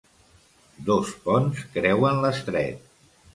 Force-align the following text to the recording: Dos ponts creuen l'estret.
Dos 0.87 1.11
ponts 1.27 1.61
creuen 1.77 2.23
l'estret. 2.25 2.83